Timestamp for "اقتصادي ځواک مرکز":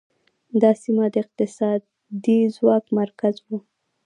1.23-3.35